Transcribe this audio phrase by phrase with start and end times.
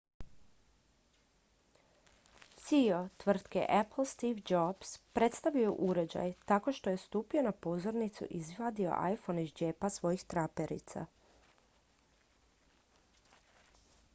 [2.61, 8.41] ceo tvrtke apple steve jobs predstavio je uređaj tako što je stupio na pozornicu i
[8.41, 11.05] izvadio iphone iz džepa svojih traperica